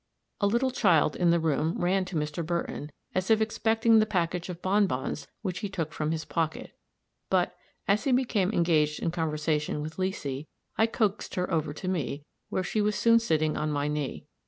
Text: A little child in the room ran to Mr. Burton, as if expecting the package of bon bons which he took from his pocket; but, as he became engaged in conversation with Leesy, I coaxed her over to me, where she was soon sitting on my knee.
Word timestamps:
A 0.39 0.47
little 0.47 0.71
child 0.71 1.15
in 1.15 1.29
the 1.29 1.39
room 1.39 1.77
ran 1.79 2.05
to 2.05 2.15
Mr. 2.15 2.43
Burton, 2.43 2.91
as 3.13 3.29
if 3.29 3.39
expecting 3.39 3.99
the 3.99 4.07
package 4.07 4.49
of 4.49 4.59
bon 4.59 4.87
bons 4.87 5.27
which 5.43 5.59
he 5.59 5.69
took 5.69 5.93
from 5.93 6.09
his 6.11 6.25
pocket; 6.25 6.71
but, 7.29 7.55
as 7.87 8.05
he 8.05 8.11
became 8.11 8.51
engaged 8.51 8.99
in 8.99 9.11
conversation 9.11 9.79
with 9.79 9.97
Leesy, 9.99 10.47
I 10.75 10.87
coaxed 10.87 11.35
her 11.35 11.53
over 11.53 11.71
to 11.73 11.87
me, 11.87 12.25
where 12.49 12.63
she 12.63 12.81
was 12.81 12.95
soon 12.95 13.19
sitting 13.19 13.55
on 13.55 13.71
my 13.71 13.87
knee. 13.87 14.25